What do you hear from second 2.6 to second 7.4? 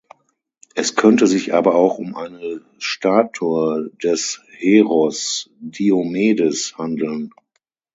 Statue des Heros Diomedes handeln.